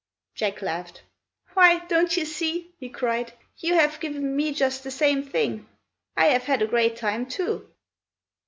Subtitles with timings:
[0.33, 1.03] Jack laughed.
[1.53, 5.67] "Why, don't you see," he cried, "you have given me just the same thing?
[6.17, 7.69] I have had a great time, too."